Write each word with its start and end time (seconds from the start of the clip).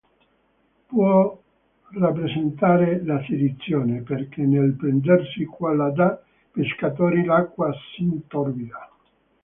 Può 0.87 1.39
rappresentare 1.91 3.03
la 3.05 3.21
"sedizione", 3.23 4.01
perché 4.01 4.41
"nel 4.41 4.73
prendersi 4.73 5.45
quella 5.45 5.91
da’ 5.91 6.19
pescatori, 6.53 7.23
l’acqua 7.23 7.71
s’intorbida". 7.71 8.89